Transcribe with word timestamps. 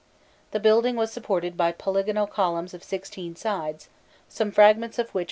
The 0.49 0.59
building 0.59 0.95
was 0.95 1.11
supported 1.11 1.55
by 1.55 1.71
polygonal 1.71 2.25
columns 2.25 2.73
of 2.73 2.83
sixteen 2.83 3.35
sides, 3.35 3.87
some 4.27 4.49
fragments 4.49 4.97
of 4.97 5.09
which 5.09 5.09
are 5.09 5.09
still 5.11 5.19
existing. 5.19 5.19